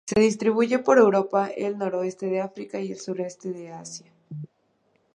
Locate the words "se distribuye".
0.07-0.79